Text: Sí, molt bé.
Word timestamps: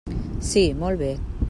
Sí, 0.51 0.63
molt 0.79 0.99
bé. 1.05 1.15